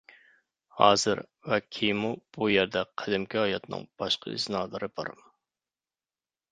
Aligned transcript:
ھازىر 0.79 1.21
ۋە 1.51 1.59
كېيىنمۇ 1.75 2.09
بۇ 2.37 2.47
يەردە 2.55 2.85
قەدىمكى 3.03 3.43
ھاياتنىڭ 3.43 3.87
باشقا 4.03 4.35
ئىزنالىرى 4.37 4.95
بار. 4.99 5.15